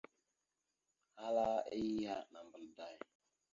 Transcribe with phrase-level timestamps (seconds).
[1.25, 1.49] Ala
[1.81, 2.95] iyah, nambal day!